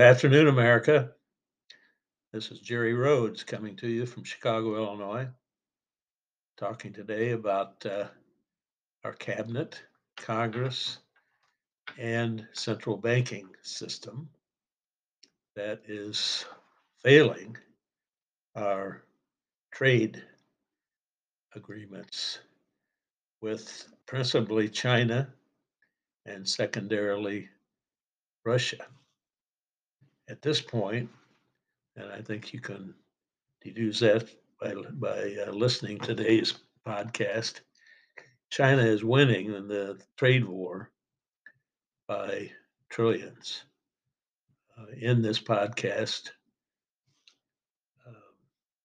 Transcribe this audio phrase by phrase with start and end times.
[0.00, 1.10] Good afternoon, America.
[2.32, 5.28] This is Jerry Rhodes coming to you from Chicago, Illinois,
[6.56, 8.06] talking today about uh,
[9.04, 9.82] our cabinet,
[10.16, 11.00] Congress,
[11.98, 14.30] and central banking system
[15.54, 16.46] that is
[17.04, 17.58] failing
[18.56, 19.02] our
[19.70, 20.22] trade
[21.54, 22.38] agreements
[23.42, 25.28] with principally China
[26.24, 27.50] and secondarily
[28.46, 28.86] Russia.
[30.30, 31.10] At this point,
[31.96, 32.94] and I think you can
[33.62, 34.30] deduce that
[34.60, 36.54] by, by uh, listening to today's
[36.86, 37.62] podcast,
[38.48, 40.92] China is winning in the trade war
[42.06, 42.52] by
[42.90, 43.64] trillions.
[44.78, 46.30] Uh, in this podcast,
[48.06, 48.12] uh,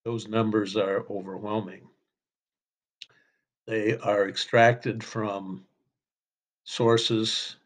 [0.03, 1.87] those numbers are overwhelming.
[3.67, 5.63] They are extracted from
[6.63, 7.57] sources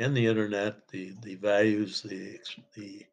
[0.00, 2.40] in the internet, the, the values, the,
[2.74, 3.04] the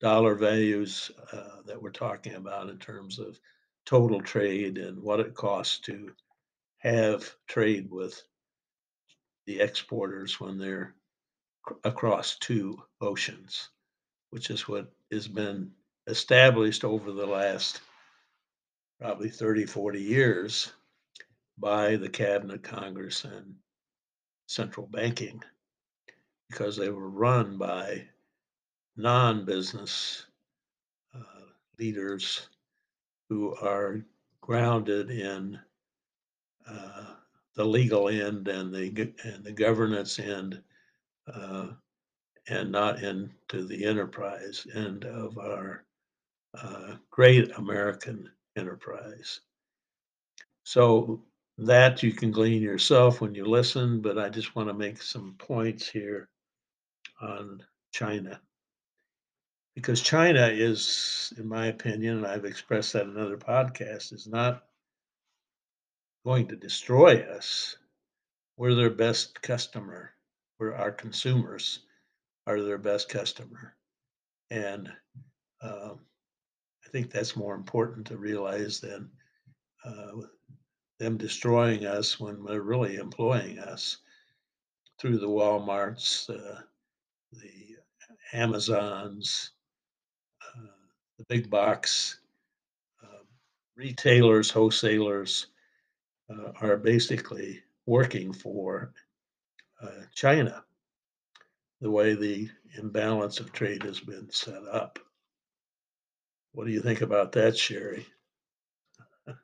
[0.00, 3.38] dollar values uh, that we're talking about in terms of
[3.86, 6.10] total trade and what it costs to
[6.78, 8.20] have trade with
[9.46, 10.96] the exporters when they're
[11.84, 13.68] across two oceans,
[14.30, 15.70] which is what has been
[16.08, 17.80] established over the last
[19.00, 20.72] probably 30, 40 years
[21.56, 23.54] by the cabinet, Congress, and
[24.48, 25.40] central banking
[26.52, 28.04] because they were run by
[28.96, 30.26] non business
[31.14, 31.46] uh,
[31.78, 32.48] leaders
[33.28, 34.04] who are
[34.42, 35.58] grounded in
[36.68, 37.04] uh,
[37.56, 40.60] the legal end and the and the governance end,
[41.32, 41.68] uh,
[42.48, 45.84] and not into the enterprise end of our
[46.62, 48.28] uh, great American
[48.58, 49.40] enterprise.
[50.64, 51.22] So
[51.56, 55.34] that you can glean yourself when you listen, but I just want to make some
[55.38, 56.28] points here
[57.20, 57.62] on
[57.92, 58.40] China.
[59.74, 64.64] Because China is, in my opinion, and I've expressed that in other podcasts, is not
[66.24, 67.76] going to destroy us.
[68.56, 70.10] We're their best customer.
[70.58, 71.80] We're our consumers
[72.46, 73.74] are their best customer.
[74.50, 74.92] And
[75.62, 76.00] um,
[76.84, 79.10] I think that's more important to realize than
[79.84, 80.26] uh,
[80.98, 83.98] them destroying us when they're really employing us
[84.98, 86.60] through the Walmarts, uh,
[87.32, 87.76] the
[88.32, 89.50] Amazons,
[90.42, 90.66] uh,
[91.18, 92.20] the big box
[93.02, 93.22] uh,
[93.76, 95.48] retailers, wholesalers
[96.30, 98.92] uh, are basically working for
[99.82, 100.64] uh, China
[101.80, 102.48] the way the
[102.78, 105.00] imbalance of trade has been set up.
[106.52, 108.06] What do you think about that, Sherry?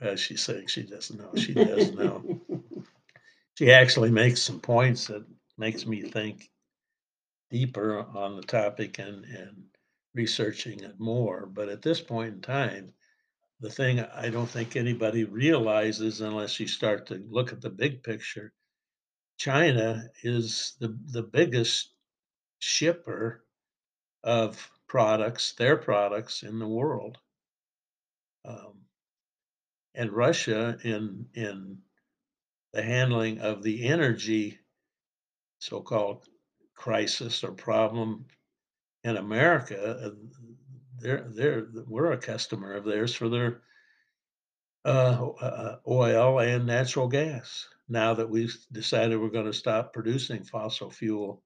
[0.00, 1.30] As she's saying she doesn't know.
[1.34, 2.40] She doesn't know.
[3.54, 5.24] she actually makes some points that
[5.56, 6.50] makes me think
[7.50, 9.64] deeper on the topic and, and
[10.14, 11.46] researching it more.
[11.46, 12.92] But at this point in time,
[13.60, 18.02] the thing I don't think anybody realizes unless you start to look at the big
[18.02, 18.52] picture,
[19.38, 21.94] China is the, the biggest
[22.58, 23.44] shipper
[24.24, 27.18] of products, their products in the world.
[28.44, 28.80] Um,
[29.94, 31.78] and Russia in in
[32.74, 34.58] the handling of the energy
[35.60, 36.26] so-called
[36.74, 38.26] crisis or problem
[39.04, 40.10] in America, uh,
[40.98, 43.62] they're they're we're a customer of theirs for their
[44.84, 47.68] uh, uh, oil and natural gas.
[47.88, 51.42] Now that we've decided we're going to stop producing fossil fuel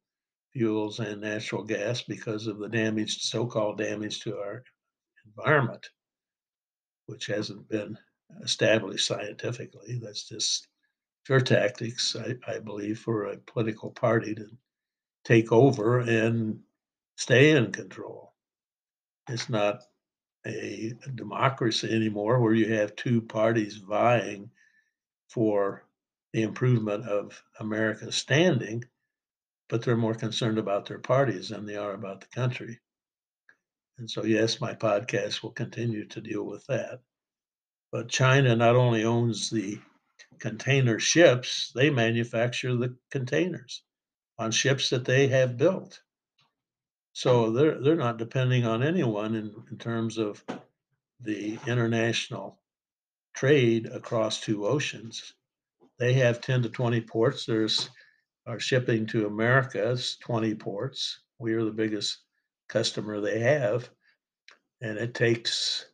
[0.53, 4.65] fuels and natural gas because of the damage, so-called damage to our
[5.27, 5.87] environment,
[7.07, 7.99] which hasn't been
[8.43, 10.01] established scientifically.
[10.03, 10.69] That's just
[11.29, 14.47] pure tactics, I, I believe, for a political party to
[15.27, 16.61] take over and
[17.19, 18.33] stay in control.
[19.29, 19.83] It's not
[20.47, 24.51] a democracy anymore where you have two parties vying
[25.29, 25.85] for
[26.33, 28.83] the improvement of America's standing,
[29.69, 32.81] but they're more concerned about their parties than they are about the country.
[33.99, 37.03] And so, yes, my podcast will continue to deal with that.
[37.93, 39.79] But China not only owns the
[40.39, 43.83] container ships, they manufacture the containers
[44.39, 46.01] on ships that they have built.
[47.13, 50.45] So they're they're not depending on anyone in, in terms of
[51.21, 52.61] the international
[53.35, 55.35] trade across two oceans.
[55.99, 57.45] They have 10 to 20 ports.
[57.45, 57.91] There's
[58.47, 61.21] our shipping to America's 20 ports.
[61.39, 62.19] We are the biggest
[62.69, 63.89] customer they have.
[64.81, 65.87] And it takes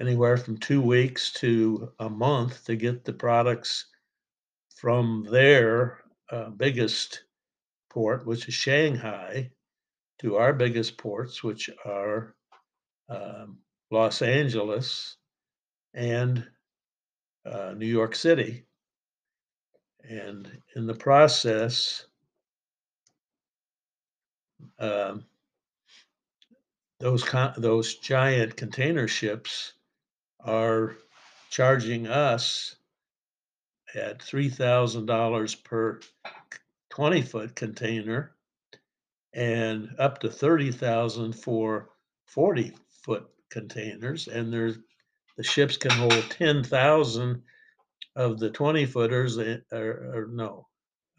[0.00, 3.86] anywhere from two weeks to a month to get the products
[4.74, 6.00] from their
[6.30, 7.24] uh, biggest
[7.88, 9.50] port, which is Shanghai,
[10.18, 12.34] to our biggest ports, which are
[13.08, 13.58] um,
[13.90, 15.16] Los Angeles
[15.94, 16.46] and
[17.46, 18.64] uh, New York City.
[20.08, 22.06] And in the process,
[24.78, 25.24] um,
[27.00, 29.74] those con- those giant container ships
[30.46, 30.96] are
[31.50, 32.76] charging us
[33.94, 36.00] at three thousand dollars per
[36.90, 38.32] twenty foot container
[39.34, 41.90] and up to thirty thousand for
[42.26, 44.28] forty foot containers.
[44.28, 44.78] And there's
[45.36, 47.42] the ships can hold ten thousand
[48.16, 50.68] of the twenty footers, or, or no,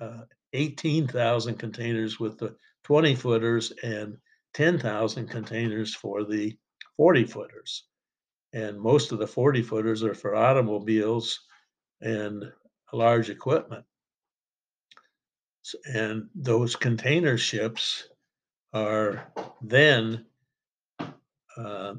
[0.01, 0.21] uh,
[0.53, 4.17] eighteen thousand containers with the twenty footers and
[4.53, 6.57] ten thousand containers for the
[6.97, 7.85] forty footers.
[8.53, 11.39] And most of the forty footers are for automobiles
[12.01, 12.51] and
[12.93, 13.83] large equipment.
[15.93, 18.07] And those container ships
[18.73, 19.27] are
[19.61, 20.25] then
[21.57, 21.95] uh,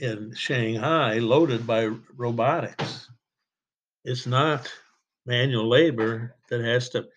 [0.00, 3.10] in Shanghai loaded by robotics.
[4.04, 4.72] It's not
[5.26, 7.08] manual labor that has to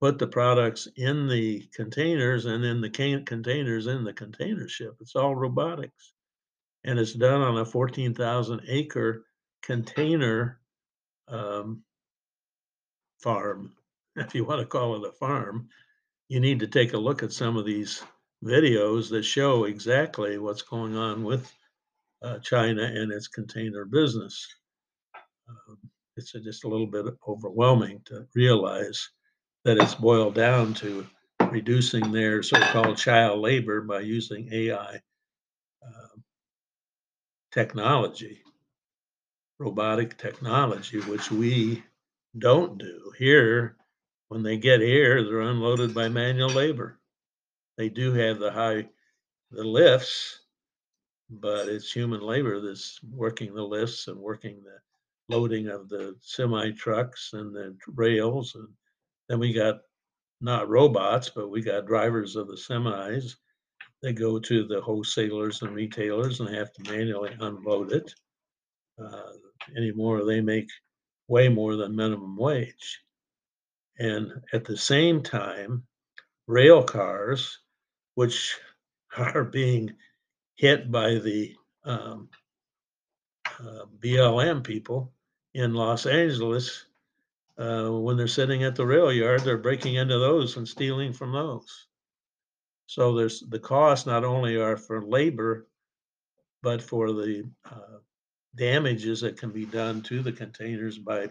[0.00, 4.96] put the products in the containers and then the containers in the container ship.
[5.00, 6.13] It's all robotics.
[6.84, 9.24] And it's done on a 14,000 acre
[9.62, 10.60] container
[11.28, 11.82] um,
[13.22, 13.72] farm,
[14.16, 15.68] if you want to call it a farm.
[16.28, 18.02] You need to take a look at some of these
[18.44, 21.52] videos that show exactly what's going on with
[22.22, 24.46] uh, China and its container business.
[25.48, 25.78] Um,
[26.16, 29.10] it's just a little bit overwhelming to realize
[29.64, 31.06] that it's boiled down to
[31.50, 35.00] reducing their so-called child labor by using AI
[37.54, 38.40] technology,
[39.60, 41.84] robotic technology, which we
[42.38, 43.76] don't do here.
[44.28, 46.98] When they get here, they're unloaded by manual labor.
[47.78, 48.88] They do have the high,
[49.52, 50.40] the lifts,
[51.30, 56.72] but it's human labor that's working the lifts and working the loading of the semi
[56.72, 58.56] trucks and the rails.
[58.56, 58.66] And
[59.28, 59.82] then we got
[60.40, 63.36] not robots, but we got drivers of the semis.
[64.04, 68.14] They go to the wholesalers and retailers and have to manually unload it.
[69.02, 69.32] Uh,
[69.74, 70.68] anymore, they make
[71.26, 73.00] way more than minimum wage.
[73.98, 75.84] And at the same time,
[76.46, 77.60] rail cars,
[78.14, 78.58] which
[79.16, 79.94] are being
[80.56, 82.28] hit by the um,
[83.58, 85.14] uh, BLM people
[85.54, 86.84] in Los Angeles,
[87.56, 91.32] uh, when they're sitting at the rail yard, they're breaking into those and stealing from
[91.32, 91.86] those.
[92.86, 95.68] So there's the costs not only are for labor,
[96.62, 97.98] but for the uh,
[98.56, 101.30] damages that can be done to the containers by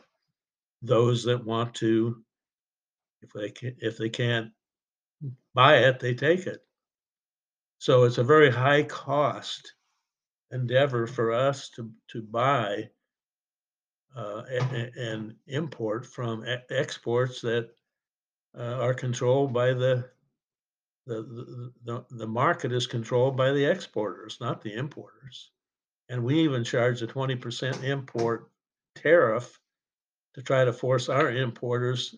[0.81, 2.23] those that want to.
[3.21, 4.51] If they can, if they can't
[5.53, 6.65] buy it, they take it.
[7.79, 9.73] So it's a very high cost
[10.51, 12.89] endeavor for us to to buy
[14.15, 17.69] uh, a- a- and import from exports that
[18.57, 20.09] uh, are controlled by the
[21.05, 25.51] the, the the market is controlled by the exporters, not the importers.
[26.09, 28.49] And we even charge a twenty percent import
[28.95, 29.59] tariff
[30.35, 32.15] to try to force our importers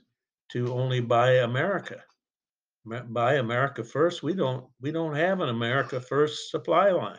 [0.51, 2.03] to only buy America.
[2.85, 4.21] Buy America first.
[4.21, 7.17] We don't we don't have an America first supply line.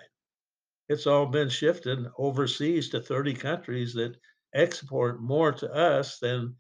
[0.89, 4.17] It's all been shifted overseas to 30 countries that
[4.55, 6.55] export more to us than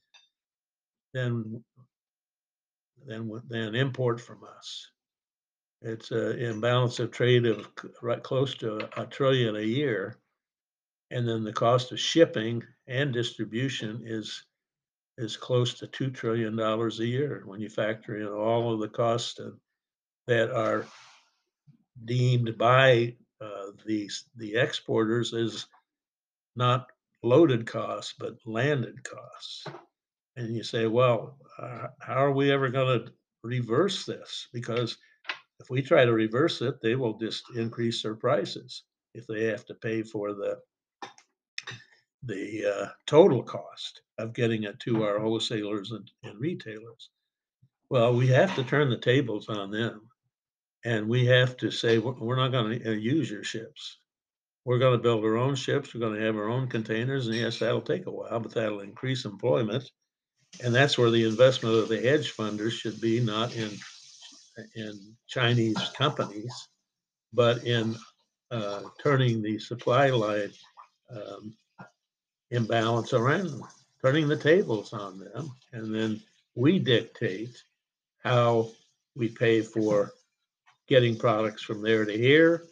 [1.15, 1.65] than
[3.07, 4.91] than than import from us.
[5.83, 7.69] It's an imbalance of trade of
[8.03, 10.19] right close to a, trillion a year,
[11.11, 14.45] and then the cost of shipping and distribution is
[15.19, 18.89] is close to two trillion dollars a year when you factor in all of the
[18.89, 19.41] costs
[20.27, 20.85] that are
[22.05, 25.67] deemed by uh, these the exporters as
[26.55, 26.91] not
[27.23, 29.67] loaded costs but landed costs.
[30.37, 34.49] And you say, well, uh, how are we ever going to reverse this?
[34.53, 34.99] Because
[35.61, 38.85] if we try to reverse it, they will just increase their prices
[39.15, 40.59] if they have to pay for the
[42.23, 47.11] the uh, total cost of getting it to our wholesalers and, and retailers.
[47.89, 50.09] Well, we have to turn the tables on them,
[50.85, 53.99] and we have to say we're not going to use your ships.
[54.65, 55.95] We're going to build our own ships.
[55.95, 58.81] We're going to have our own containers, and yes, that'll take a while, but that'll
[58.81, 59.89] increase employment.
[60.65, 63.71] And that's where the investment of the hedge funders should be, not in
[64.75, 66.69] in Chinese companies,
[67.33, 67.97] but in
[68.51, 70.53] uh, turning the supply line
[71.11, 71.55] um,
[72.51, 73.63] imbalance around,
[74.03, 76.21] turning the tables on them, and then
[76.55, 77.63] we dictate
[78.23, 78.71] how
[79.15, 80.13] we pay for
[80.89, 82.65] getting products from there to here.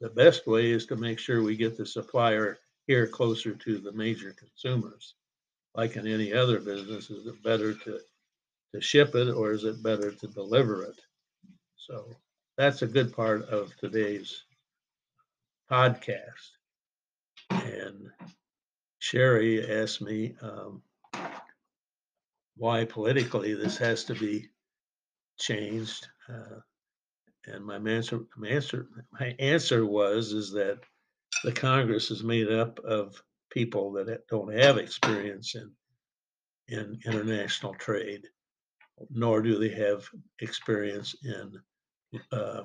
[0.00, 3.92] The best way is to make sure we get the supplier here closer to the
[3.92, 5.14] major consumers.
[5.74, 8.00] Like in any other business, is it better to,
[8.74, 11.00] to ship it or is it better to deliver it?
[11.76, 12.04] So
[12.56, 14.44] that's a good part of today's
[15.70, 16.50] podcast.
[17.50, 18.10] And
[18.98, 20.82] Sherry asked me um,
[22.56, 24.48] why politically this has to be
[25.38, 26.06] changed.
[26.28, 26.60] Uh,
[27.46, 28.86] and my answer, my answer,
[29.18, 30.80] my answer was is that
[31.44, 35.70] the Congress is made up of people that don't have experience in
[36.68, 38.28] in international trade,
[39.08, 40.04] nor do they have
[40.40, 41.60] experience in
[42.32, 42.62] uh,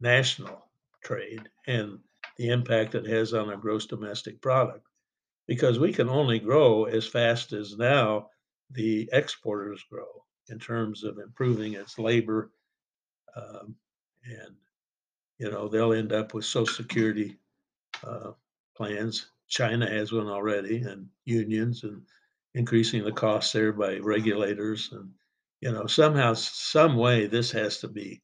[0.00, 0.66] national
[1.02, 1.98] trade and
[2.36, 4.86] the impact it has on our gross domestic product.
[5.46, 8.28] Because we can only grow as fast as now
[8.72, 12.50] the exporters grow in terms of improving its labor.
[13.36, 13.76] Um,
[14.24, 14.54] and,
[15.38, 17.38] you know, they'll end up with Social Security
[18.04, 18.32] uh,
[18.76, 19.30] plans.
[19.48, 22.02] China has one already, and unions, and
[22.56, 24.88] increasing the costs there by regulators.
[24.90, 25.10] And,
[25.60, 28.22] you know, somehow, some way, this has to be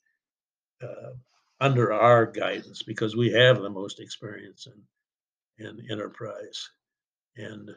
[0.82, 1.12] uh,
[1.60, 4.66] under our guidance because we have the most experience
[5.58, 6.70] in, in enterprise.
[7.36, 7.70] And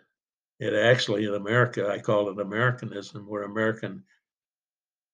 [0.60, 4.04] it actually, in America, I call it Americanism, where American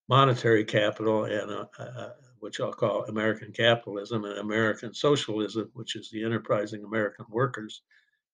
[0.07, 6.09] monetary capital and uh, uh, which I'll call American capitalism and American socialism, which is
[6.09, 7.81] the enterprising American workers,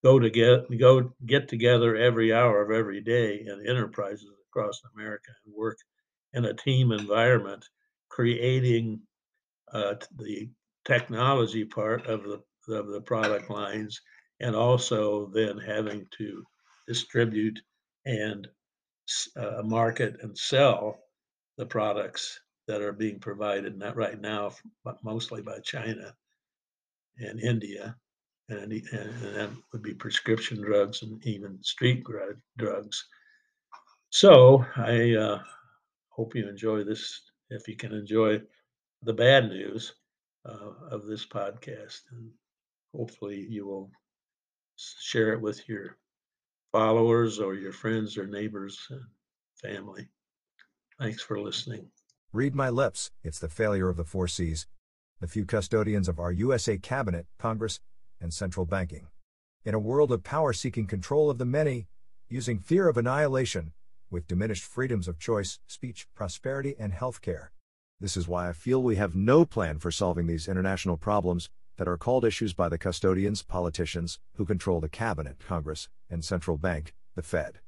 [0.04, 5.32] go to get go get together every hour of every day in enterprises across America
[5.46, 5.78] and work
[6.34, 7.66] in a team environment,
[8.10, 9.00] creating
[9.74, 10.50] uh, the
[10.86, 12.42] technology part of the
[12.76, 14.02] of the product lines,
[14.40, 16.44] and also then having to
[16.88, 17.60] distribute
[18.06, 18.48] and
[19.38, 20.98] uh, market and sell
[21.58, 24.52] the products that are being provided not right now
[24.84, 26.14] but mostly by China
[27.18, 27.96] and India
[28.50, 32.04] and, and, that would be prescription drugs and even street
[32.58, 33.06] drugs.
[34.10, 35.40] So I uh,
[36.10, 37.22] hope you enjoy this.
[37.50, 38.42] If you can enjoy
[39.04, 39.94] the bad news
[40.46, 42.30] uh, of this podcast, and
[42.96, 43.92] hopefully you will
[44.76, 45.98] share it with your
[46.72, 49.02] followers or your friends or neighbors and
[49.62, 50.08] family.
[51.00, 51.88] Thanks for listening.
[52.34, 54.68] Read my lips, it's the failure of the four C's.
[55.20, 57.80] The few custodians of our USA cabinet, Congress,
[58.20, 59.08] and central banking.
[59.66, 61.88] In a world of power seeking control of the many,
[62.30, 63.74] using fear of annihilation,
[64.10, 67.52] with diminished freedoms of choice, speech, prosperity, and health care.
[68.00, 71.88] This is why I feel we have no plan for solving these international problems that
[71.88, 76.94] are called issues by the custodians, politicians, who control the cabinet, Congress, and central bank,
[77.16, 77.60] the Fed.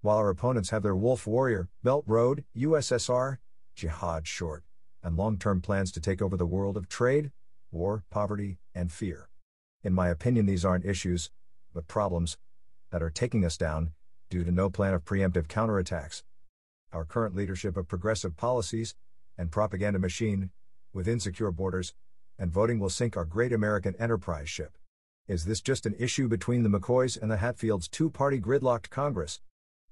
[0.00, 3.38] While our opponents have their wolf warrior, Belt Road, USSR,
[3.74, 4.64] jihad short,
[5.02, 7.30] and long term plans to take over the world of trade,
[7.70, 9.28] war, poverty, and fear.
[9.84, 11.30] In my opinion, these aren't issues,
[11.74, 12.38] but problems,
[12.90, 13.92] that are taking us down,
[14.30, 16.22] due to no plan of preemptive counterattacks.
[16.90, 18.94] Our current leadership of progressive policies,
[19.36, 20.50] and propaganda machine,
[20.94, 21.92] with insecure borders,
[22.38, 24.78] and voting will sink our great American enterprise ship.
[25.28, 29.40] Is this just an issue between the McCoys and the Hatfields' two party gridlocked Congress?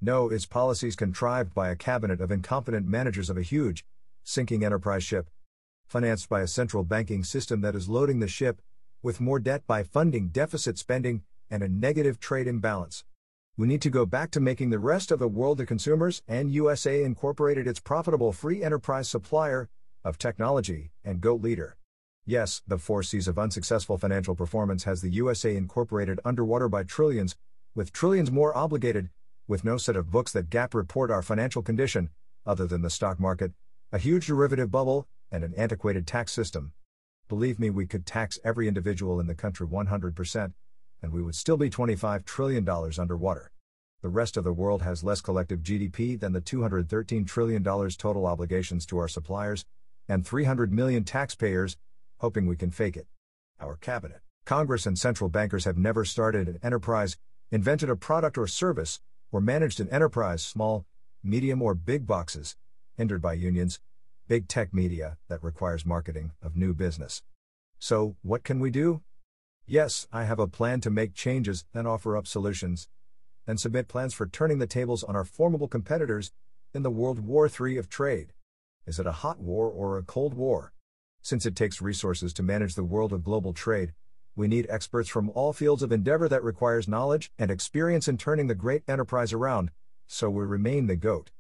[0.00, 3.84] No, its policies contrived by a cabinet of incompetent managers of a huge,
[4.24, 5.28] sinking enterprise ship,
[5.86, 8.62] financed by a central banking system that is loading the ship
[9.02, 13.04] with more debt by funding deficit spending and a negative trade imbalance.
[13.56, 16.50] We need to go back to making the rest of the world the consumers, and
[16.50, 19.68] USA Incorporated its profitable free enterprise supplier
[20.04, 21.76] of technology and GOAT leader.
[22.24, 27.36] Yes, the four C's of unsuccessful financial performance has the USA Incorporated underwater by trillions,
[27.74, 29.10] with trillions more obligated,
[29.48, 32.10] with no set of books that GAAP report our financial condition,
[32.46, 33.52] other than the stock market,
[33.90, 36.72] a huge derivative bubble, and an antiquated tax system.
[37.32, 40.52] Believe me, we could tax every individual in the country 100%,
[41.00, 43.50] and we would still be $25 trillion underwater.
[44.02, 48.84] The rest of the world has less collective GDP than the $213 trillion total obligations
[48.84, 49.64] to our suppliers,
[50.10, 51.78] and 300 million taxpayers,
[52.18, 53.06] hoping we can fake it.
[53.58, 57.16] Our cabinet, Congress, and central bankers have never started an enterprise,
[57.50, 60.84] invented a product or service, or managed an enterprise, small,
[61.24, 62.56] medium, or big boxes,
[62.98, 63.80] hindered by unions,
[64.32, 67.20] big tech media that requires marketing of new business.
[67.78, 69.02] So, what can we do?
[69.66, 72.88] Yes, I have a plan to make changes, then offer up solutions,
[73.46, 76.32] and submit plans for turning the tables on our formidable competitors
[76.72, 78.32] in the World War III of trade.
[78.86, 80.72] Is it a hot war or a cold war?
[81.20, 83.92] Since it takes resources to manage the world of global trade,
[84.34, 88.46] we need experts from all fields of endeavor that requires knowledge and experience in turning
[88.46, 89.72] the great enterprise around,
[90.06, 91.32] so we remain the GOAT.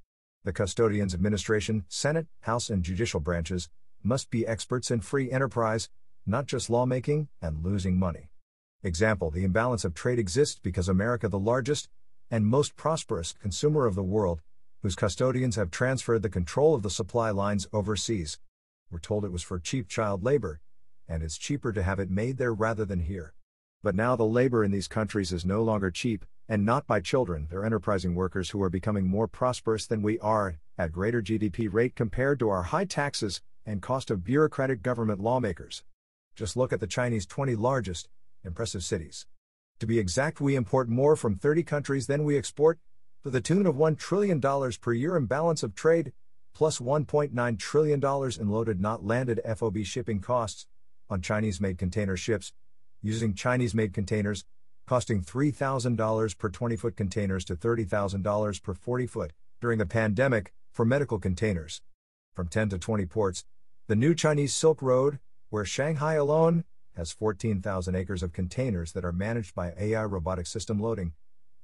[0.44, 3.68] The custodians' administration, Senate, House, and judicial branches
[4.02, 5.88] must be experts in free enterprise,
[6.26, 8.30] not just lawmaking and losing money.
[8.82, 11.88] Example The imbalance of trade exists because America, the largest
[12.28, 14.40] and most prosperous consumer of the world,
[14.82, 18.40] whose custodians have transferred the control of the supply lines overseas.
[18.90, 20.60] We're told it was for cheap child labor,
[21.06, 23.32] and it's cheaper to have it made there rather than here.
[23.80, 27.46] But now the labor in these countries is no longer cheap, and not by children,
[27.48, 31.96] they're enterprising workers who are becoming more prosperous than we are, at greater GDP rate
[31.96, 35.82] compared to our high taxes and cost of bureaucratic government lawmakers.
[36.36, 38.10] Just look at the Chinese 20 largest,
[38.44, 39.24] impressive cities.
[39.78, 42.78] To be exact, we import more from 30 countries than we export,
[43.22, 46.12] to the tune of $1 trillion per year imbalance of trade,
[46.52, 47.98] plus $1.9 trillion
[48.38, 50.66] in loaded not landed FOB shipping costs
[51.08, 52.52] on Chinese made container ships,
[53.00, 54.44] using Chinese made containers,
[54.86, 60.84] costing $3,000 per 20 foot containers to $30,000 per 40 foot during the pandemic for
[60.84, 61.80] medical containers.
[62.34, 63.44] From 10 to 20 ports,
[63.88, 65.18] the new Chinese Silk Road,
[65.50, 66.64] where Shanghai alone
[66.96, 71.12] has 14,000 acres of containers that are managed by AI robotic system loading,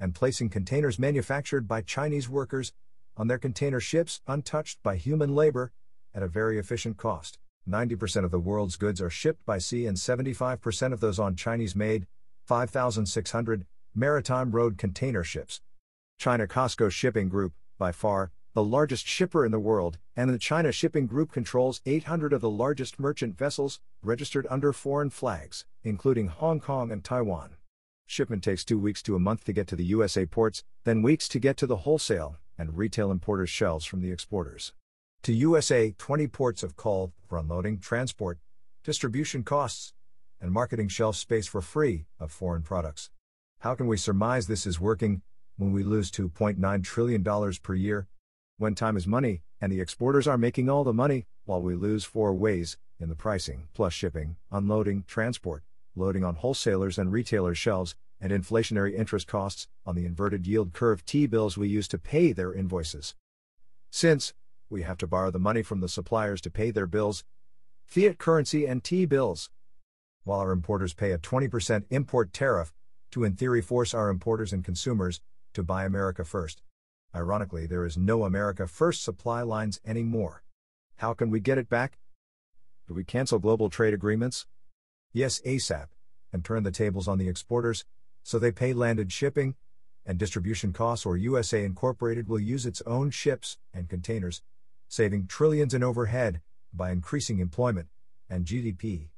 [0.01, 2.73] and placing containers manufactured by Chinese workers
[3.17, 5.73] on their container ships untouched by human labor
[6.15, 7.39] at a very efficient cost.
[7.69, 11.77] 90% of the world's goods are shipped by sea and 75% of those on Chinese
[11.77, 12.07] made,
[12.49, 15.61] 5,600 maritime road container ships.
[16.19, 20.73] China COSCO Shipping Group, by far, the largest shipper in the world, and the China
[20.73, 26.59] Shipping Group controls 800 of the largest merchant vessels registered under foreign flags, including Hong
[26.59, 27.57] Kong and Taiwan.
[28.07, 31.29] Shipment takes two weeks to a month to get to the USA ports, then weeks
[31.29, 34.73] to get to the wholesale and retail importers' shelves from the exporters.
[35.25, 38.39] To USA, 20 ports of call for unloading, transport,
[38.85, 39.93] distribution costs,
[40.41, 43.11] and marketing shelf space for free of foreign products.
[43.61, 45.23] How can we surmise this is working
[45.57, 48.07] when we lose $2.9 trillion per year?
[48.57, 52.05] When time is money, and the exporters are making all the money, while we lose
[52.05, 55.63] four ways in the pricing, plus shipping, unloading, transport,
[55.95, 61.05] loading on wholesalers and retailers' shelves, and inflationary interest costs on the inverted yield curve
[61.05, 63.15] T bills we use to pay their invoices.
[63.91, 64.35] Since
[64.71, 67.25] we have to borrow the money from the suppliers to pay their bills,
[67.85, 69.51] fiat currency and T bills,
[70.25, 72.73] while our importers pay a 20% import tariff
[73.11, 75.21] to in theory force our importers and consumers
[75.55, 76.63] to buy America first.
[77.15, 80.43] Ironically, there is no America first supply lines anymore.
[80.97, 81.99] How can we get it back?
[82.87, 84.47] Do we cancel global trade agreements?
[85.13, 85.87] Yes, ASAP,
[86.33, 87.85] and turn the tables on the exporters,
[88.23, 89.55] so they pay landed shipping
[90.05, 94.43] and distribution costs, or USA Incorporated will use its own ships and containers,
[94.89, 96.41] saving trillions in overhead
[96.73, 97.89] by increasing employment
[98.29, 99.09] and GDP.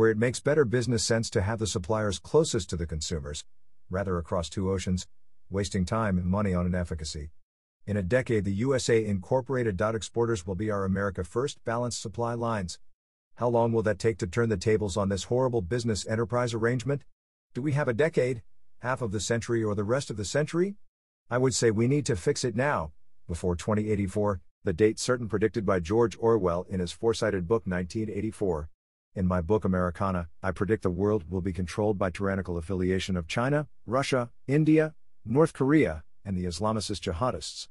[0.00, 3.44] Where it makes better business sense to have the suppliers closest to the consumers,
[3.90, 5.06] rather across two oceans,
[5.50, 7.32] wasting time and money on inefficacy.
[7.86, 9.78] In a decade, the USA Incorporated.
[9.78, 12.78] Exporters will be our America First balanced supply lines.
[13.34, 17.04] How long will that take to turn the tables on this horrible business enterprise arrangement?
[17.52, 18.40] Do we have a decade,
[18.78, 20.76] half of the century, or the rest of the century?
[21.28, 22.92] I would say we need to fix it now,
[23.28, 28.70] before 2084, the date certain predicted by George Orwell in his foresighted book 1984.
[29.16, 33.26] In my book Americana, I predict the world will be controlled by tyrannical affiliation of
[33.26, 34.94] China, Russia, India,
[35.24, 37.66] North Korea, and the Islamicist jihadists.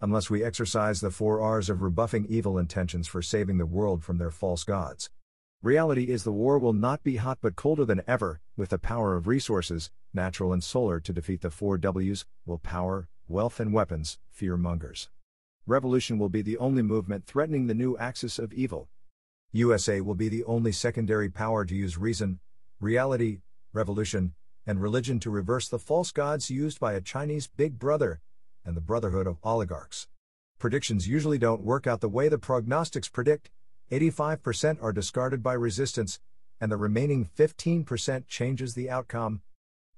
[0.00, 4.18] Unless we exercise the four R's of rebuffing evil intentions for saving the world from
[4.18, 5.08] their false gods.
[5.62, 9.14] Reality is the war will not be hot but colder than ever, with the power
[9.14, 14.18] of resources, natural and solar, to defeat the four W's will power, wealth, and weapons,
[14.32, 15.08] fear mongers.
[15.64, 18.88] Revolution will be the only movement threatening the new axis of evil.
[19.52, 22.40] USA will be the only secondary power to use reason,
[22.80, 23.40] reality,
[23.74, 24.32] revolution,
[24.66, 28.22] and religion to reverse the false gods used by a Chinese big brother
[28.64, 30.08] and the brotherhood of oligarchs.
[30.58, 33.50] Predictions usually don't work out the way the prognostics predict
[33.90, 36.18] 85% are discarded by resistance,
[36.58, 39.42] and the remaining 15% changes the outcome.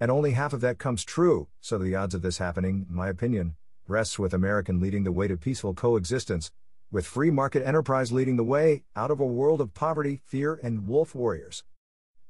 [0.01, 3.09] And only half of that comes true, so the odds of this happening, in my
[3.09, 3.55] opinion,
[3.87, 6.51] rests with American leading the way to peaceful coexistence,
[6.95, 10.87] with free market enterprise leading the way out of a world of poverty, fear, and
[10.87, 11.65] wolf warriors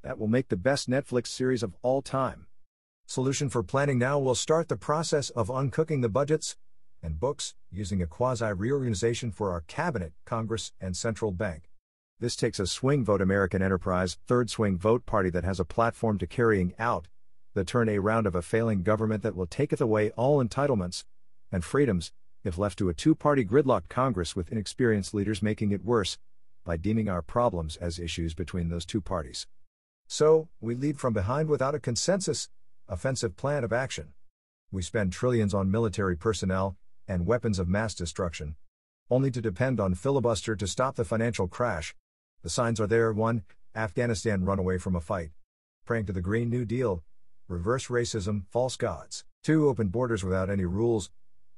[0.02, 2.46] that will make the best Netflix series of all time.
[3.06, 6.56] Solution for Planning Now will start the process of uncooking the budgets
[7.02, 11.68] and books using a quasi reorganization for our cabinet, Congress, and central bank.
[12.18, 16.16] This takes a swing vote American enterprise, third swing vote party that has a platform
[16.16, 17.06] to carrying out
[17.52, 21.04] the turn a round of a failing government that will taketh away all entitlements
[21.52, 22.12] and freedoms
[22.44, 26.18] if left to a two party gridlocked Congress with inexperienced leaders making it worse
[26.64, 29.46] by deeming our problems as issues between those two parties.
[30.06, 32.48] So, we lead from behind without a consensus,
[32.88, 34.12] offensive plan of action.
[34.70, 36.76] We spend trillions on military personnel,
[37.08, 38.56] and weapons of mass destruction.
[39.10, 41.94] Only to depend on filibuster to stop the financial crash.
[42.42, 43.42] The signs are there 1.
[43.74, 45.30] Afghanistan run away from a fight.
[45.84, 47.02] Praying to the Green New Deal.
[47.48, 49.24] Reverse racism, false gods.
[49.44, 49.68] 2.
[49.68, 51.10] Open borders without any rules.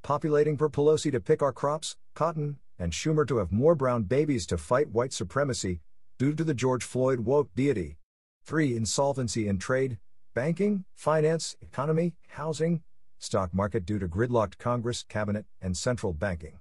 [0.06, 4.46] Populating for Pelosi to pick our crops, cotton, and Schumer to have more brown babies
[4.46, 5.80] to fight white supremacy,
[6.16, 7.96] due to the George Floyd woke deity.
[8.44, 8.76] 3.
[8.76, 9.98] Insolvency in trade,
[10.32, 12.82] banking, finance, economy, housing,
[13.18, 16.60] stock market due to gridlocked Congress, cabinet, and central banking.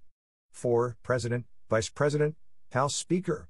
[0.49, 0.97] 4.
[1.03, 2.35] President, Vice President,
[2.71, 3.47] House Speaker,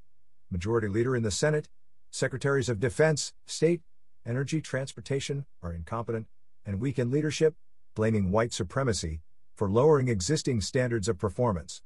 [0.52, 1.70] Majority Leader in the Senate,
[2.12, 3.80] Secretaries of Defense, State,
[4.26, 6.28] Energy, Transportation are incompetent
[6.66, 7.56] and weak in leadership,
[7.96, 9.22] blaming white supremacy
[9.56, 11.82] for lowering existing standards of performance.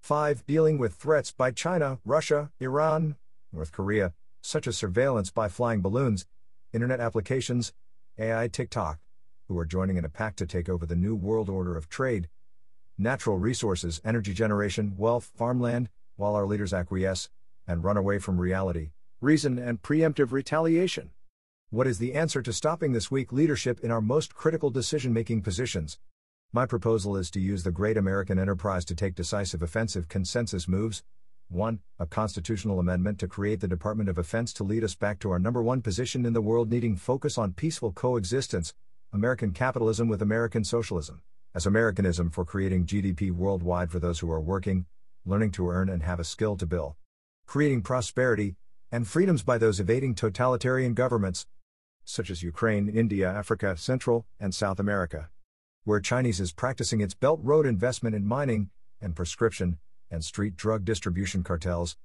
[0.00, 0.44] 5.
[0.44, 3.14] Dealing with threats by China, Russia, Iran,
[3.52, 6.26] North Korea, such as surveillance by flying balloons,
[6.72, 7.72] internet applications,
[8.18, 8.98] AI TikTok,
[9.46, 12.28] who are joining in a pact to take over the new world order of trade,
[12.98, 17.28] natural resources, energy generation, wealth, farmland, while our leaders acquiesce
[17.68, 21.10] and run away from reality, reason, and preemptive retaliation.
[21.70, 25.42] What is the answer to stopping this weak leadership in our most critical decision making
[25.42, 25.98] positions?
[26.54, 31.02] My proposal is to use the great American enterprise to take decisive offensive consensus moves,
[31.48, 31.78] 1.
[31.98, 35.38] A constitutional amendment to create the Department of Defense to lead us back to our
[35.38, 38.74] number one position in the world, needing focus on peaceful coexistence,
[39.14, 41.22] American capitalism with American socialism,
[41.54, 44.84] as Americanism for creating GDP worldwide for those who are working,
[45.24, 46.96] learning to earn, and have a skill to build,
[47.46, 48.56] creating prosperity
[48.90, 51.46] and freedoms by those evading totalitarian governments,
[52.04, 55.30] such as Ukraine, India, Africa, Central, and South America,
[55.84, 59.78] where Chinese is practicing its Belt Road investment in mining and prescription
[60.10, 61.96] and street drug distribution cartels.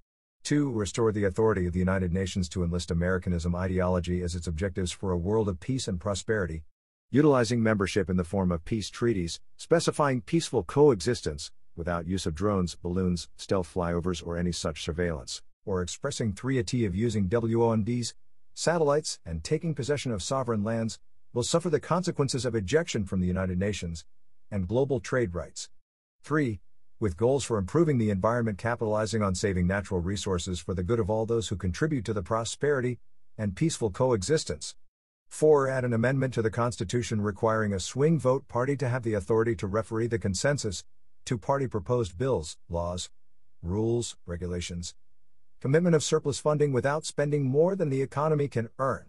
[0.46, 0.72] 2.
[0.72, 5.12] Restore the authority of the United Nations to enlist Americanism ideology as its objectives for
[5.12, 6.64] a world of peace and prosperity.
[7.12, 12.76] Utilizing membership in the form of peace treaties, specifying peaceful coexistence, without use of drones,
[12.76, 18.14] balloons, stealth flyovers, or any such surveillance, or expressing 3 at of using WOMDs,
[18.56, 20.98] satellites, and taking possession of sovereign lands,
[21.34, 24.06] will suffer the consequences of ejection from the United Nations
[24.50, 25.70] and global trade rights.
[26.24, 26.60] 3
[27.00, 31.10] with goals for improving the environment capitalizing on saving natural resources for the good of
[31.10, 32.98] all those who contribute to the prosperity
[33.38, 34.74] and peaceful coexistence.
[35.30, 35.70] 4.
[35.70, 39.56] Add an amendment to the Constitution requiring a swing vote party to have the authority
[39.58, 40.84] to referee the consensus
[41.26, 43.10] to party proposed bills, laws,
[43.62, 44.96] rules, regulations.
[45.62, 49.06] Commitment of surplus funding without spending more than the economy can earn.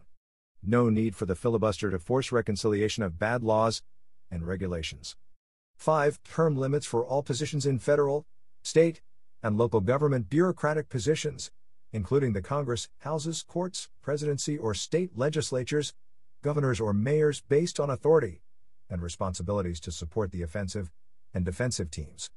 [0.62, 3.82] No need for the filibuster to force reconciliation of bad laws
[4.30, 5.16] and regulations.
[5.76, 6.20] 5.
[6.24, 8.26] Term limits for all positions in federal,
[8.62, 9.00] state,
[9.42, 11.50] and local government bureaucratic positions,
[11.92, 15.94] including the Congress, houses, courts, presidency, or state legislatures,
[16.42, 18.40] governors or mayors based on authority
[18.90, 20.90] and responsibilities to support the offensive
[21.32, 22.30] and defensive teams.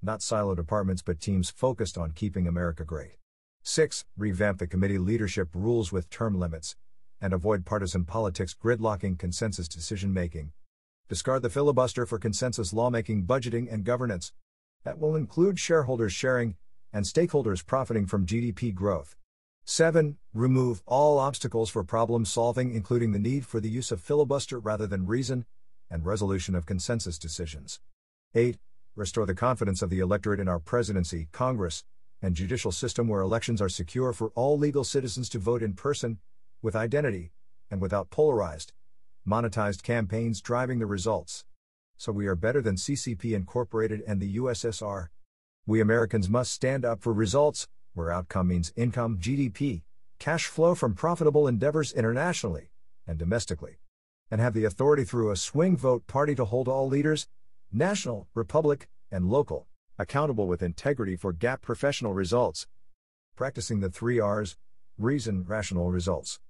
[0.00, 3.16] Not silo departments but teams focused on keeping America great.
[3.62, 4.04] 6.
[4.16, 6.76] Revamp the committee leadership rules with term limits
[7.24, 10.52] and avoid partisan politics gridlocking consensus decision making
[11.06, 14.32] Discard the filibuster for consensus lawmaking, budgeting, and governance.
[14.84, 16.56] That will include shareholders sharing
[16.94, 19.14] and stakeholders profiting from GDP growth.
[19.66, 20.16] 7.
[20.32, 24.86] Remove all obstacles for problem solving, including the need for the use of filibuster rather
[24.86, 25.44] than reason
[25.90, 27.80] and resolution of consensus decisions.
[28.34, 28.56] 8.
[28.96, 31.84] Restore the confidence of the electorate in our presidency, Congress,
[32.22, 36.18] and judicial system where elections are secure for all legal citizens to vote in person,
[36.64, 37.30] with identity,
[37.70, 38.72] and without polarized,
[39.28, 41.44] monetized campaigns driving the results.
[41.98, 45.08] So we are better than CCP Incorporated and the USSR.
[45.66, 49.82] We Americans must stand up for results, where outcome means income, GDP,
[50.18, 52.70] cash flow from profitable endeavors internationally
[53.06, 53.78] and domestically,
[54.30, 57.28] and have the authority through a swing vote party to hold all leaders,
[57.70, 62.66] national, republic, and local, accountable with integrity for gap professional results.
[63.36, 64.56] Practicing the three R's
[64.96, 66.40] reason, rational results.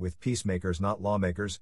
[0.00, 1.58] With peacemakers, not lawmakers,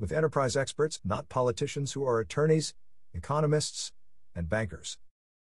[0.00, 2.72] with enterprise experts, not politicians who are attorneys,
[3.12, 3.92] economists,
[4.34, 4.96] and bankers.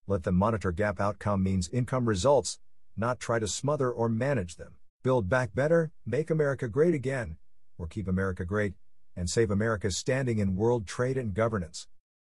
[0.07, 2.61] Let them monitor gap outcome means income results,
[2.96, 4.74] not try to smother or manage them.
[5.03, 7.38] Build back better, make America great again,
[7.77, 8.74] or keep America great,
[9.16, 11.88] and save America's standing in world trade and governance.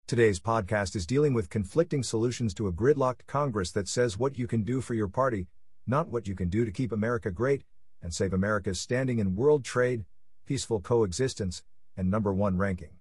[0.05, 4.47] Today's podcast is dealing with conflicting solutions to a gridlocked Congress that says what you
[4.47, 5.47] can do for your party,
[5.87, 7.63] not what you can do to keep America great
[8.03, 10.05] and save America's standing in world trade,
[10.45, 11.63] peaceful coexistence,
[11.97, 12.91] and number one ranking.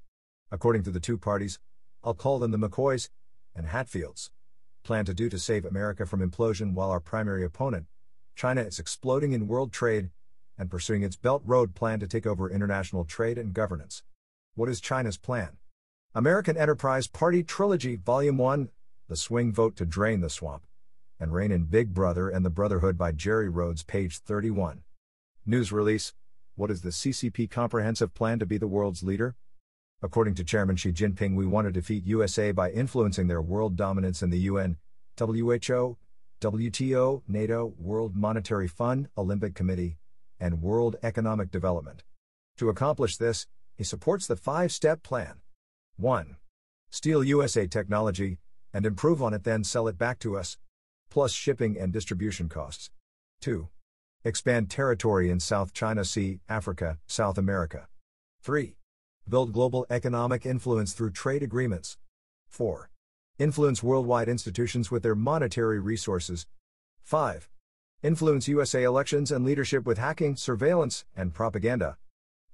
[0.51, 1.59] According to the two parties,
[2.05, 3.11] I'll call them the McCoys
[3.55, 4.31] and Hatfields,
[4.85, 7.87] plan to do to save America from implosion while our primary opponent,
[8.35, 10.11] China, is exploding in world trade
[10.57, 14.03] and pursuing its Belt Road plan to take over international trade and governance.
[14.55, 15.57] What is China's plan?
[16.15, 18.71] American Enterprise Party Trilogy Volume 1
[19.09, 20.67] The Swing Vote to Drain the Swamp,
[21.19, 24.83] and Reign in Big Brother and the Brotherhood by Jerry Rhodes, page 31.
[25.45, 26.15] News release
[26.55, 29.35] What is the CCP comprehensive plan to be the world's leader?
[30.01, 34.23] According to Chairman Xi Jinping, we want to defeat USA by influencing their world dominance
[34.23, 34.77] in the UN,
[35.19, 35.99] WHO,
[36.41, 39.97] WTO, NATO, World Monetary Fund, Olympic Committee,
[40.39, 42.05] and World Economic Development.
[42.59, 45.41] To accomplish this, he supports the five step plan.
[45.97, 46.37] 1.
[46.89, 48.39] Steal USA technology,
[48.73, 50.57] and improve on it, then sell it back to us,
[51.11, 52.91] plus shipping and distribution costs.
[53.41, 53.69] 2.
[54.25, 57.89] Expand territory in South China Sea, Africa, South America.
[58.43, 58.77] 3.
[59.29, 61.99] Build global economic influence through trade agreements.
[62.47, 62.89] 4.
[63.41, 66.47] Influence worldwide institutions with their monetary resources.
[67.03, 67.49] 5.
[68.05, 71.97] Influence USA elections and leadership with hacking, surveillance, and propaganda.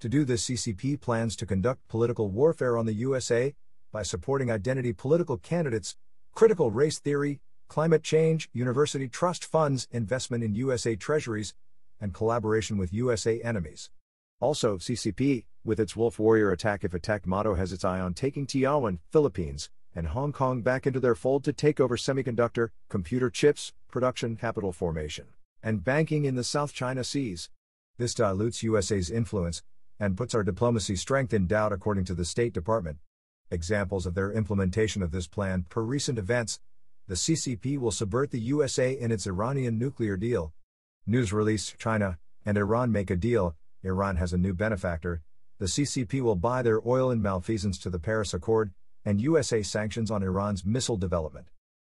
[0.01, 3.55] To do this, CCP plans to conduct political warfare on the USA
[3.93, 5.99] by supporting identity political candidates,
[6.35, 11.55] critical race theory, climate change, university trust funds, investment in USA treasuries,
[12.01, 13.91] and collaboration with USA enemies.
[14.41, 18.47] Also, CCP, with its Wolf Warrior Attack If Attacked motto, has its eye on taking
[18.47, 23.73] Taiwan, Philippines, and Hong Kong back into their fold to take over semiconductor, computer chips,
[23.91, 25.27] production capital formation,
[25.63, 27.51] and banking in the South China Seas.
[27.99, 29.63] This dilutes USA's influence
[29.99, 32.99] and puts our diplomacy strength in doubt, according to the State Department.
[33.51, 36.61] Examples of their implementation of this plan per recent events
[37.09, 40.53] the CCP will subvert the USA in its Iranian nuclear deal.
[41.07, 43.57] News release China and Iran make a deal.
[43.83, 45.23] Iran has a new benefactor.
[45.59, 48.73] The CCP will buy their oil in malfeasance to the Paris Accord,
[49.07, 51.47] and USA sanctions on Iran's missile development.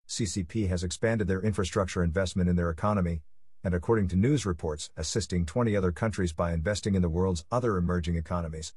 [0.06, 3.22] CCP has expanded their infrastructure investment in their economy,
[3.64, 7.78] and according to news reports, assisting 20 other countries by investing in the world's other
[7.78, 8.74] emerging economies.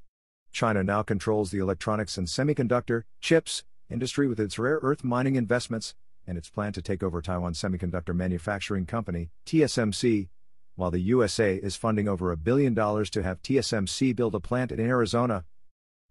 [0.53, 5.95] China now controls the electronics and semiconductor, chips, industry with its rare earth mining investments,
[6.29, 10.29] and its plan to take over Taiwan Semiconductor Manufacturing Company, TSMC,
[10.75, 14.71] while the USA is funding over a billion dollars to have TSMC build a plant
[14.71, 15.43] in Arizona.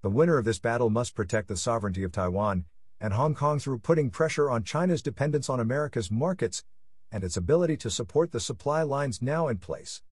[0.02, 2.64] The winner of this battle must protect the sovereignty of Taiwan
[3.00, 6.64] and Hong Kong through putting pressure on China's dependence on America's markets
[7.12, 10.02] and its ability to support the supply lines now in place.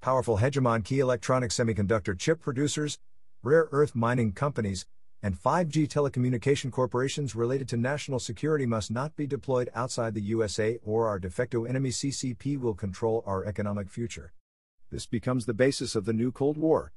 [0.00, 3.00] Powerful hegemon key electronic semiconductor chip producers,
[3.42, 4.86] rare earth mining companies,
[5.26, 10.78] and 5G telecommunication corporations related to national security must not be deployed outside the USA
[10.84, 14.32] or our de facto enemy CCP will control our economic future.
[14.92, 16.92] This becomes the basis of the new Cold War.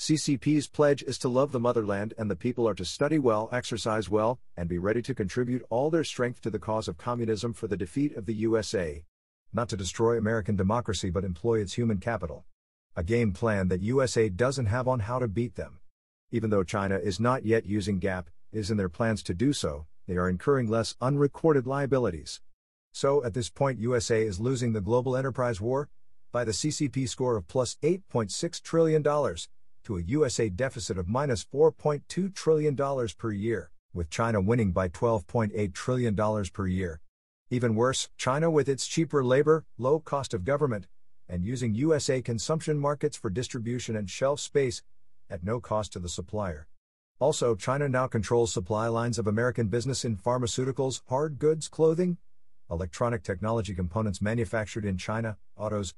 [0.00, 4.08] CCP's pledge is to love the motherland and the people are to study well, exercise
[4.08, 7.66] well, and be ready to contribute all their strength to the cause of communism for
[7.66, 9.04] the defeat of the USA.
[9.52, 12.46] Not to destroy American democracy but employ its human capital.
[12.96, 15.77] A game plan that USA doesn't have on how to beat them
[16.30, 19.86] even though China is not yet using GAAP, is in their plans to do so,
[20.06, 22.40] they are incurring less unrecorded liabilities.
[22.92, 25.88] So, at this point, USA is losing the global enterprise war
[26.32, 32.34] by the CCP score of plus $8.6 trillion to a USA deficit of minus $4.2
[32.34, 32.76] trillion
[33.16, 36.16] per year, with China winning by $12.8 trillion
[36.52, 37.00] per year.
[37.50, 40.86] Even worse, China, with its cheaper labor, low cost of government,
[41.28, 44.82] and using USA consumption markets for distribution and shelf space,
[45.30, 46.66] at no cost to the supplier.
[47.20, 52.16] Also, China now controls supply lines of American business in pharmaceuticals, hard goods, clothing,
[52.70, 55.94] electronic technology components manufactured in China, autos,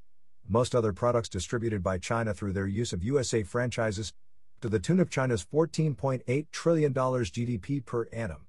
[0.48, 4.12] most other products distributed by China through their use of USA franchises,
[4.60, 8.46] to the tune of China's $14.8 trillion GDP per annum.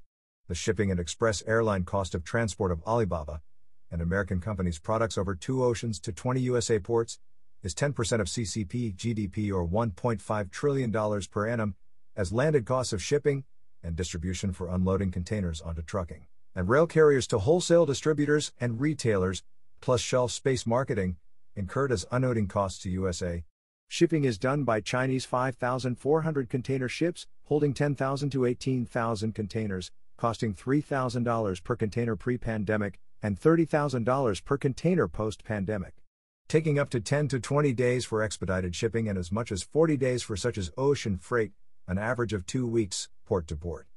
[0.48, 3.41] The shipping and express airline cost of transport of Alibaba,
[3.91, 7.20] and American companies' products over two oceans to 20 USA ports,
[7.63, 11.76] is 10% of CCP GDP or $1.5 trillion per annum,
[12.15, 13.43] as landed costs of shipping
[13.84, 19.43] and distribution for unloading containers onto trucking, and rail carriers to wholesale distributors and retailers,
[19.80, 21.17] plus shelf space marketing,
[21.56, 23.43] incurred as unloading costs to USA.
[23.88, 31.63] Shipping is done by Chinese 5,400 container ships, holding 10,000 to 18,000 containers, costing $3,000
[31.63, 36.01] per container pre pandemic and $30,000 per container post pandemic
[36.52, 39.96] taking up to 10 to 20 days for expedited shipping and as much as 40
[39.96, 41.54] days for such as ocean freight,
[41.88, 43.88] an average of two weeks, port to port.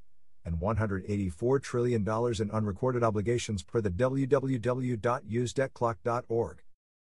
[0.44, 6.62] and $184 trillion in unrecorded obligations per the www.usedebtclock.org.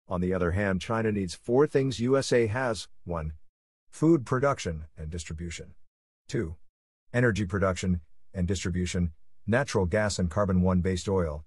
[0.10, 3.32] On the other hand, China needs four things USA has 1.
[3.90, 5.74] Food production and distribution.
[6.28, 6.54] 2.
[7.14, 8.02] Energy production
[8.34, 9.14] and distribution,
[9.48, 11.46] natural gas and carbon 1 based oil.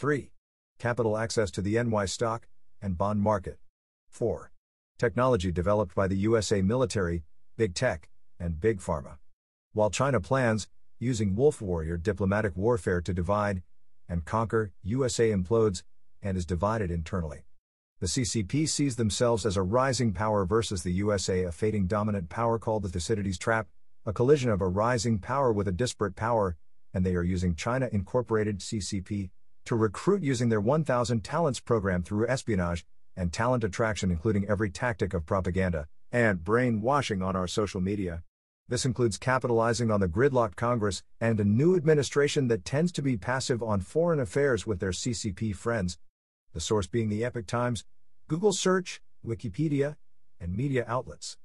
[0.00, 0.30] 3.
[0.78, 2.48] Capital access to the NY stock
[2.80, 3.58] and bond market.
[4.08, 4.50] 4
[4.98, 7.22] technology developed by the USA military,
[7.58, 8.08] big tech,
[8.38, 9.18] and big pharma.
[9.74, 13.62] While China plans, using wolf warrior diplomatic warfare to divide
[14.08, 15.82] and conquer, USA implodes
[16.22, 17.44] and is divided internally.
[18.00, 22.58] The CCP sees themselves as a rising power versus the USA, a fading dominant power
[22.58, 23.68] called the Thucydides trap,
[24.06, 26.56] a collision of a rising power with a disparate power,
[26.94, 29.28] and they are using China Incorporated CCP
[29.70, 32.84] to recruit using their 1000 Talents program through espionage
[33.16, 38.24] and talent attraction, including every tactic of propaganda and brainwashing on our social media.
[38.66, 43.16] This includes capitalizing on the gridlocked Congress and a new administration that tends to be
[43.16, 45.98] passive on foreign affairs with their CCP friends,
[46.52, 47.84] the source being the Epoch Times,
[48.26, 49.94] Google Search, Wikipedia,
[50.40, 51.36] and media outlets.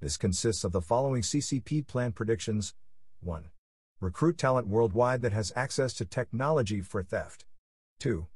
[0.00, 2.74] This consists of the following CCP plan predictions
[3.20, 3.44] 1.
[4.02, 7.46] Recruit talent worldwide that has access to technology for theft.
[8.00, 8.26] 2.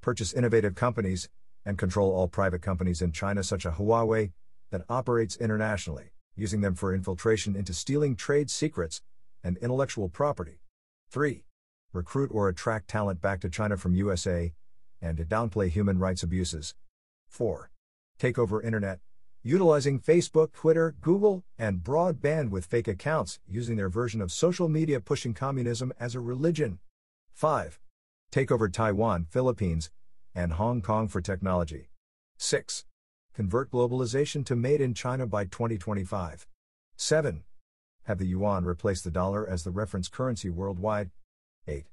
[0.00, 1.28] Purchase innovative companies,
[1.66, 4.32] and control all private companies in China, such as Huawei,
[4.70, 9.02] that operates internationally, using them for infiltration into stealing trade secrets
[9.44, 10.60] and intellectual property.
[11.10, 11.44] 3.
[11.92, 14.54] Recruit or attract talent back to China from USA,
[15.02, 16.74] and to downplay human rights abuses.
[17.28, 17.70] 4.
[18.18, 19.00] Take over Internet,
[19.42, 25.00] utilizing Facebook, Twitter, Google, and broadband with fake accounts, using their version of social media
[25.00, 26.78] pushing communism as a religion.
[27.32, 27.80] 5.
[28.30, 29.90] Take over Taiwan, Philippines,
[30.34, 31.88] and Hong Kong for technology.
[32.36, 32.84] 6.
[33.34, 36.46] Convert globalization to made in China by 2025.
[36.96, 37.42] 7.
[38.04, 41.10] Have the yuan replace the dollar as the reference currency worldwide.
[41.66, 41.86] 8.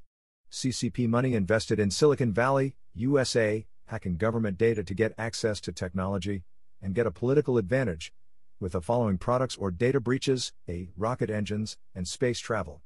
[0.51, 6.43] CCP money invested in Silicon Valley, USA, hacking government data to get access to technology
[6.81, 8.11] and get a political advantage,
[8.59, 10.89] with the following products or data breaches A.
[10.97, 12.81] Rocket engines and space travel.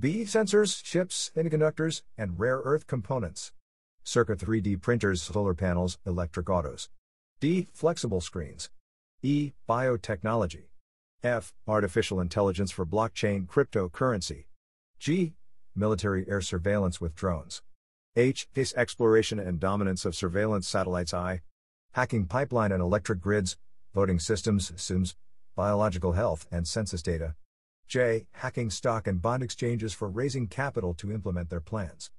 [0.00, 0.22] B.
[0.22, 3.50] Sensors, chips, semiconductors, and rare earth components
[4.04, 6.88] circa 3D printers, solar panels, electric autos.
[7.40, 7.66] D.
[7.74, 8.70] Flexible screens.
[9.22, 9.52] E.
[9.68, 10.68] Biotechnology.
[11.22, 11.52] F.
[11.66, 14.44] Artificial intelligence for blockchain cryptocurrency.
[15.00, 15.34] G.
[15.74, 17.60] Military air surveillance with drones.
[18.16, 18.42] H.
[18.52, 21.12] Space exploration and dominance of surveillance satellites.
[21.12, 21.40] I.
[21.92, 23.56] Hacking pipeline and electric grids,
[23.94, 25.16] voting systems, SIMs,
[25.56, 27.34] biological health and census data.
[27.88, 28.26] J.
[28.32, 32.10] Hacking stock and bond exchanges for raising capital to implement their plans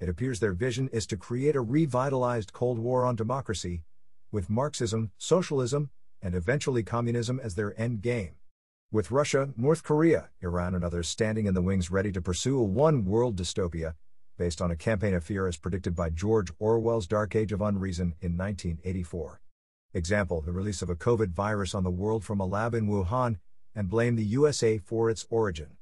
[0.00, 3.82] it appears their vision is to create a revitalized Cold War on democracy,
[4.32, 8.34] with Marxism, socialism, and eventually communism as their end game.
[8.90, 12.62] With Russia, North Korea, Iran, and others standing in the wings ready to pursue a
[12.62, 13.94] one world dystopia,
[14.36, 18.14] based on a campaign of fear as predicted by George Orwell's Dark Age of Unreason
[18.20, 19.40] in 1984.
[19.94, 23.38] Example the release of a COVID virus on the world from a lab in Wuhan,
[23.74, 25.76] and blame the USA for its origin.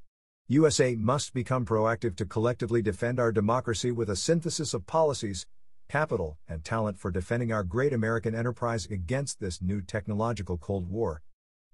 [0.49, 5.47] USA must become proactive to collectively defend our democracy with a synthesis of policies,
[5.89, 11.23] capital, and talent for defending our great American enterprise against this new technological Cold War.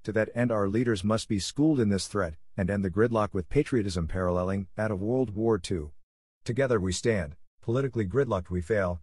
[0.04, 3.32] To that end, our leaders must be schooled in this threat and end the gridlock
[3.32, 5.90] with patriotism paralleling that of World War II.
[6.44, 9.00] Together we stand, politically gridlocked we fail.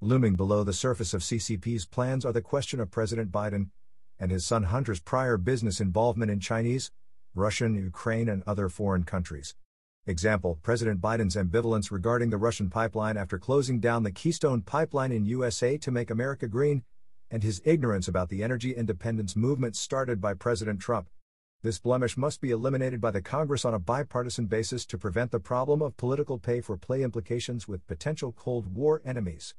[0.00, 3.70] Looming below the surface of CCP's plans are the question of President Biden
[4.18, 6.90] and his son Hunter's prior business involvement in Chinese,
[7.34, 9.54] Russian, Ukraine, and other foreign countries.
[10.06, 15.24] Example President Biden's ambivalence regarding the Russian pipeline after closing down the Keystone Pipeline in
[15.26, 16.82] USA to make America green,
[17.30, 21.08] and his ignorance about the energy independence movement started by President Trump.
[21.62, 25.38] This blemish must be eliminated by the Congress on a bipartisan basis to prevent the
[25.38, 29.54] problem of political pay for play implications with potential Cold War enemies.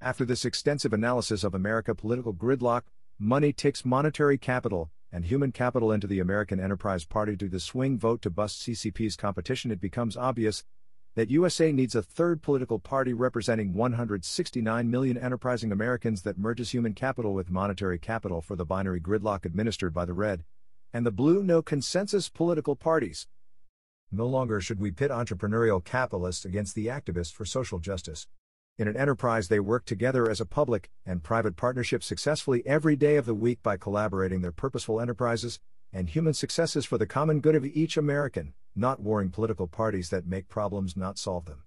[0.00, 2.84] After this extensive analysis of America political gridlock,
[3.22, 7.96] money takes monetary capital and human capital into the American Enterprise Party to the swing
[7.96, 10.64] vote to bust CCP's competition, it becomes obvious
[11.14, 16.94] that USA needs a third political party representing 169 million enterprising Americans that merges human
[16.94, 20.42] capital with monetary capital for the binary gridlock administered by the red
[20.92, 23.28] and the blue no consensus political parties.
[24.10, 28.26] No longer should we pit entrepreneurial capitalists against the activists for social justice.
[28.78, 33.16] In an enterprise, they work together as a public and private partnership successfully every day
[33.16, 35.60] of the week by collaborating their purposeful enterprises
[35.92, 40.26] and human successes for the common good of each American, not warring political parties that
[40.26, 41.64] make problems not solve them.